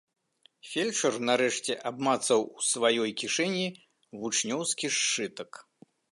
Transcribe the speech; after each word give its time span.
Фельчар 0.69 1.15
нарэшце 1.29 1.73
абмацаў 1.89 2.41
у 2.57 2.63
сваёй 2.69 3.11
кішэні 3.23 3.67
вучнёўскі 4.23 4.87
сшытак. 4.97 5.51